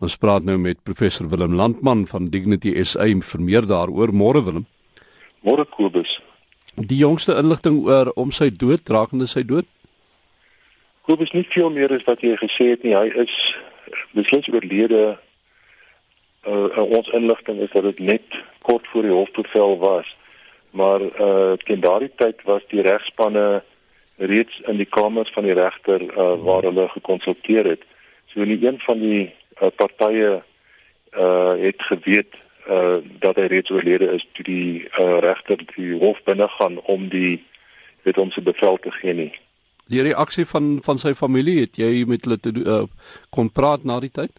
[0.00, 4.14] Ons praat nou met professor Willem Landman van Dignity SA vir meer daaroor.
[4.16, 4.64] Môre Willem.
[5.44, 6.14] Môre Kobus.
[6.74, 9.66] Die jongste inligting oor om sy dood, dragende sy dood?
[11.04, 12.94] Kobus nie veel meer as wat jy gesê het nie.
[12.96, 13.34] Hy is
[14.16, 15.18] beslis oorlede.
[16.48, 20.14] Uh, ons inligting is dat dit net kort voor die hofbevel was.
[20.72, 23.60] Maar uh teen daardie tyd was die regspanne
[24.16, 27.84] reeds in die kamers van die regter uh, waar hulle gekonsulteer het.
[28.32, 29.28] So nie een van die
[29.60, 30.42] uh, partye
[31.18, 32.34] uh het geweet
[32.68, 37.08] uh dat hy reeds oorlede is toe die uh, regter die hof binne gaan om
[37.08, 37.44] die
[38.02, 39.32] weet om se bevel te gee nie.
[39.90, 42.84] Die reaksie van van sy familie het jy met hulle te uh,
[43.30, 44.32] kon praat na die tyd?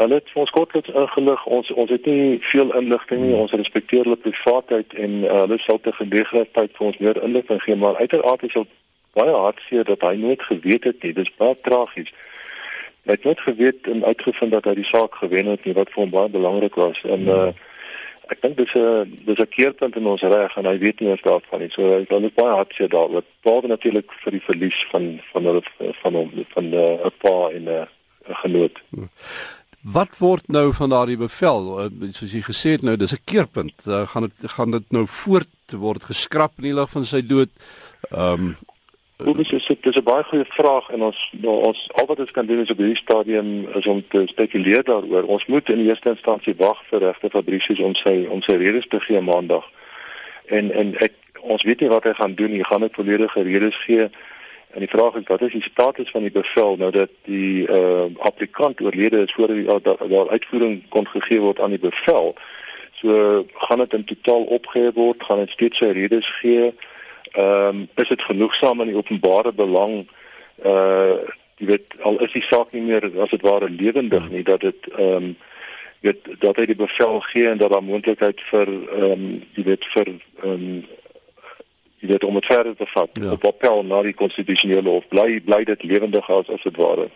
[0.00, 1.44] Hulle het ons kortliks ingelig.
[1.46, 3.34] Ons ons het nie veel inligting nie.
[3.36, 7.76] Ons respekteer hulle privaatheid en uh, hulle sal te geleentheid vir ons meer inligting gee,
[7.76, 8.72] maar uiteraard is dit
[9.18, 11.12] baie hartseer dat hy nooit geweet het nie.
[11.12, 12.14] Dis baie tragies.
[13.08, 16.02] Hy het net geweet en uitgevind dat hy die saak gewen het nie wat vir
[16.02, 17.02] hom baie belangrik was.
[17.04, 17.50] En uh
[18.30, 21.22] ek dink dis 'n dis 'n keerpunt in ons reg en hy weet nie eers
[21.22, 21.70] daarvan nie.
[21.70, 23.24] So hy net baie hartseer daaroor.
[23.42, 25.62] Behalwe natuurlik vir die verlies van van hulle
[26.02, 27.86] van hom van 'n uh, pa en 'n uh,
[28.42, 28.78] genoot.
[29.80, 31.90] Wat word nou van daardie bevel?
[32.12, 33.74] Soos jy gesê het nou, dis 'n keerpunt.
[33.86, 37.50] Uh, gaan dit gaan dit nou voort word geskraap in die lig van sy dood?
[38.10, 38.56] Ehm um,
[39.24, 42.30] Kobus is dit is 'n baie goeie vraag en ons nou, ons al wat ons
[42.30, 45.24] kan doen is op hierdie stadium is om te spekuleer daaroor.
[45.24, 49.00] Ons moet in eerste instansie wag vir regte Fabricius om sy om sy redes te
[49.00, 49.64] gee maandag.
[50.46, 52.58] En en ek ons weet nie wat hy gaan doen nie.
[52.58, 54.08] Hy gaan net volledige redes gee.
[54.70, 58.08] En die vraag is wat is die status van die bevel nou dat die uh
[58.18, 62.34] applikant oorlede is voordat die daar da, uitvoering kon gegee word aan die bevel.
[62.92, 66.72] So gaan dit in totaal opgehef word, gaan dit steeds sy redes gee
[67.32, 70.08] ehm um, is dit genoegsaam in die openbare belang?
[70.64, 71.18] Uh
[71.60, 74.88] jy weet al is die saak nie meer as dit ware lewendig nie dat dit
[74.96, 75.36] ehm um,
[76.00, 79.26] weet dat hy die bevel gee en dat daar moontlikheid vir ehm um,
[79.58, 80.86] jy weet vir ehm um,
[82.00, 83.32] jy weet om dit verder te vat ja.
[83.36, 85.08] op appel na die konstitusionele hof.
[85.12, 87.10] Bly bly dit lewendig as as dit ware.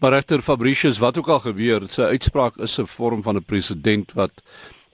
[0.00, 4.12] Maar regter Fabricius wat ook al gebeur sy uitspraak is 'n vorm van 'n president
[4.12, 4.42] wat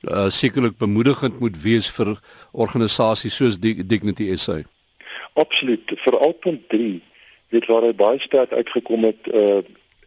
[0.02, 2.16] uh, sekerlik bemoedigend moet wees vir
[2.52, 4.60] organisasies soos Dignity SA.
[5.32, 5.92] Absoluut.
[5.96, 7.00] Vir al punt 3
[7.50, 9.60] weet waar hy baie sterk uitgekom het uh,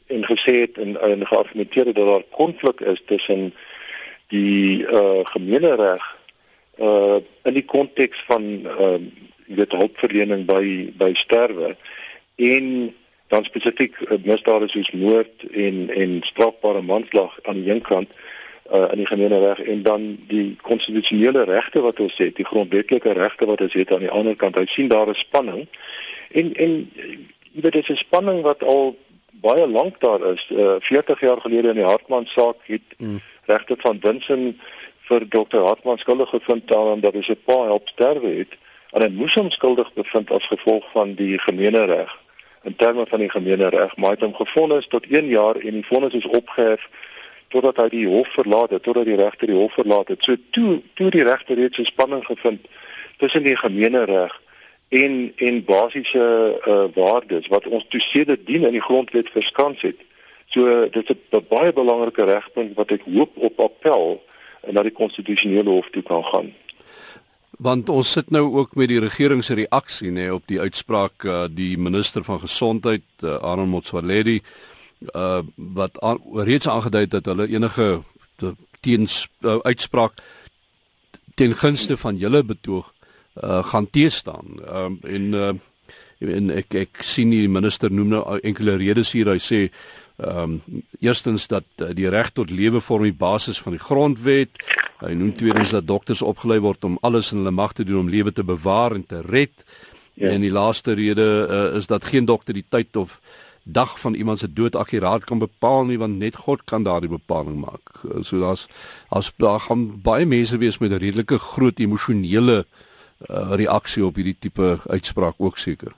[0.08, 3.53] en gesê het en, en geargumenteer het dat daar konflik is tussen
[4.28, 6.03] die uh, gemeenereg
[6.80, 8.96] uh, in die konteks van uh,
[9.48, 10.64] weet hulpverlening by
[10.98, 11.76] by sterwe
[12.36, 12.94] en
[13.28, 18.09] dan spesifiek uh, misdade soos moord en en strafbare manslag aan die een kant
[18.73, 23.45] uh, in die gemeenereg en dan die konstitusionele regte wat ons het, die grondwetlike regte
[23.45, 24.56] wat ons het aan die ander kant.
[24.56, 25.67] Hy sien daar 'n spanning.
[26.31, 26.91] En en
[27.53, 28.95] jy weet dit is 'n spanning wat al
[29.29, 30.47] baie lank daar is.
[30.50, 33.22] Uh, 40 jaar gelede in die Hartman saak het mm.
[33.45, 34.59] regte van Winsin
[35.07, 35.59] vir Dr.
[35.59, 38.57] Hartman skuldig gevind daaraan dat hy sy pa help sterwe het
[38.94, 42.11] en hy moes hom skuldig bevind as gevolg van die gemeenereg
[42.63, 45.88] in terme van die gemeenereg maar hy het hom gefonnis tot 1 jaar en die
[45.88, 46.88] vonnis is opgehef
[47.53, 50.24] totdat hy die hof verlaat het, totdat die regter die hof verlaat het.
[50.25, 52.66] So toe toe die regter reeds 'n spanning gevind
[53.22, 54.34] tussen die gemeenereg
[54.90, 56.25] en en basiese
[56.58, 60.00] uh, waardes wat ons toe sedert dien in die grondwet verskans het.
[60.50, 64.24] So dit is 'n baie belangrike regpunt wat ek hoop op appel
[64.72, 66.53] na die konstitusionele hof toe kan gaan.
[67.58, 71.24] Want ons sit nou ook met die regering se reaksie nê nee, op die uitspraak
[71.24, 74.72] uh, die minister van gesondheid uh, Arnold Motsoaledi uh
[75.56, 78.02] wat aan, reeds aangedui dat hulle enige
[78.84, 80.19] teens uh, uitspraak
[81.36, 82.91] ten gunste van julle betoog
[83.44, 84.59] uh gaan teestaan.
[84.62, 85.53] Ehm um, en uh
[86.24, 89.31] en ek ek sien die minister noem nou enkele redes hier.
[89.34, 89.62] Hy sê
[90.22, 94.62] ehm um, eerstens dat uh, die reg tot lewe vorm die basis van die grondwet.
[95.02, 98.14] Hy noem tweedens dat dokters opgelei word om alles in hulle mag te doen om
[98.14, 99.66] lewe te bewaar en te red.
[100.14, 100.30] Ja.
[100.30, 103.18] En die laaste rede uh, is dat geen dokter die tyd of
[103.63, 107.59] dag van iemand se dood akkuraat kan bepaal nie want net God kan daardie bepaling
[107.59, 108.03] maak.
[108.22, 108.67] So daar's
[109.09, 112.66] as daar gaan baie mense wees met 'n redelike groot emosionele
[113.29, 115.91] uh, reaksie op hierdie tipe uitspraak ook seker.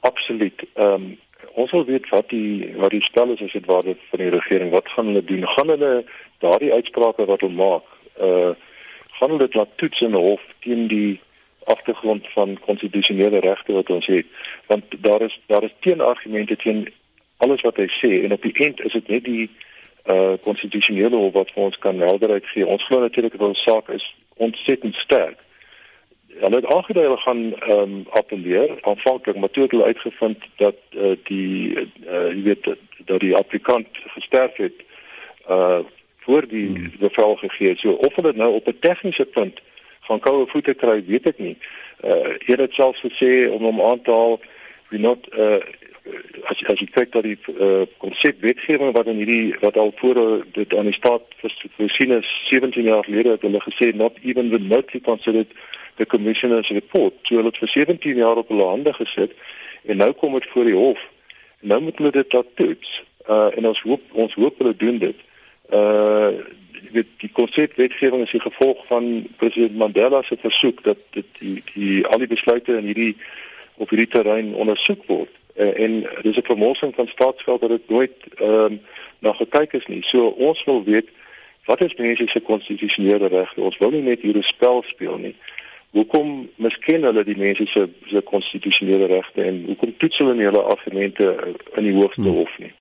[0.00, 0.64] Absoluut.
[0.74, 1.18] Ehm um,
[1.54, 4.70] ons wil weet wat die wat die stel is as dit ware van die regering.
[4.70, 5.46] Wat gaan hulle doen?
[5.48, 6.04] Gaan hulle
[6.38, 7.86] daardie uitsprake wat hulle maak,
[8.20, 8.52] uh
[9.14, 11.20] gaan hulle dit laat toets in die hof teen die
[11.64, 14.26] agtergrond van konstitusionele regte wat ons het
[14.66, 16.88] want daar is daar is teenargumente teen
[17.36, 19.50] alles wat hy sê en op die eind is dit net die
[20.04, 23.88] uh konstitusionele hof wat vir ons kan helderheid gee ons glo natuurlik dat ons saak
[23.88, 25.40] is ontsettend sterk
[26.40, 30.76] hulle het aangedui hulle gaan ehm um, appeleer aanvanklik maar toe het hulle uitgevind dat
[30.90, 31.74] uh, die
[32.06, 32.70] uh, jy weet
[33.04, 34.84] dat die applikant gesterf het
[35.48, 35.82] uh
[36.24, 36.92] voor die hmm.
[36.98, 37.76] bevel gegee.
[37.76, 39.60] So of hulle nou op 'n tegniese punt
[40.08, 41.56] gaan koue voete kry, weet ek nie.
[42.04, 44.40] Uh een het selfs gesê om hom aan te haal,
[44.90, 45.60] we not uh
[46.50, 50.44] as as jy kyk dat die uh konsep wetgewing wat in hierdie wat al voor
[50.52, 51.24] dit aan die staat
[51.76, 55.48] voorsien is 17 jaar gelede het hulle gesê not even remotely considered
[55.96, 57.14] the commissioner's report.
[57.22, 59.32] So hulle het vir 17 jaar op hulle hande gesit
[59.84, 61.00] en nou kom dit voor die hof.
[61.60, 63.02] Nou moet hulle dit laat toets.
[63.28, 65.16] Uh en ons hoop ons hoop hulle doen dit.
[65.70, 66.52] Uh
[66.94, 71.62] dit die konsep wetgewing is die gevolg van president Mandela se versoek dat dit die,
[71.74, 73.16] die al die besluite in hierdie
[73.82, 78.14] op hierdie terrein ondersoek word uh, en dis 'n vermorsing van staatsgeld dat dit nooit
[78.36, 78.80] ehm um,
[79.18, 80.02] na gekyk is nie.
[80.02, 81.08] So ons wil weet
[81.64, 83.60] wat is mense se konstitusionele regte?
[83.60, 85.34] Ons wil nie net hier 'n spel speel nie.
[85.90, 90.62] Hoekom misken hulle die mense se se konstitusionele regte en hoekom toets hulle nie hulle
[90.62, 92.36] argumente in die hoogste hmm.
[92.36, 92.74] hof nie?